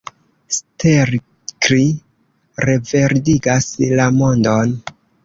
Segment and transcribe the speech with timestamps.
[0.55, 1.83] Stelkri
[2.69, 3.69] reverdigas
[4.01, 4.75] la mondon.